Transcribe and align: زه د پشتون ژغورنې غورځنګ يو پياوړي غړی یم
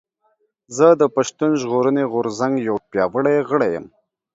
زه 0.75 0.87
د 1.01 1.03
پشتون 1.15 1.51
ژغورنې 1.61 2.03
غورځنګ 2.11 2.53
يو 2.67 2.75
پياوړي 2.91 3.37
غړی 3.49 3.69
یم 3.75 3.85